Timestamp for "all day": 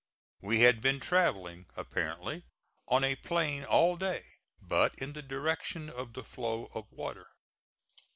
3.63-4.23